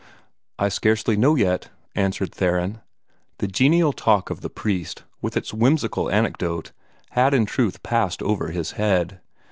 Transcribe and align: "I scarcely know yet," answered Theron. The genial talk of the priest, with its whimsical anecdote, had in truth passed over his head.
"I 0.57 0.69
scarcely 0.69 1.15
know 1.15 1.35
yet," 1.35 1.69
answered 1.93 2.33
Theron. 2.33 2.81
The 3.37 3.45
genial 3.47 3.93
talk 3.93 4.31
of 4.31 4.41
the 4.41 4.49
priest, 4.49 5.03
with 5.21 5.37
its 5.37 5.53
whimsical 5.53 6.09
anecdote, 6.09 6.71
had 7.11 7.35
in 7.35 7.45
truth 7.45 7.83
passed 7.83 8.23
over 8.23 8.47
his 8.47 8.71
head. 8.71 9.19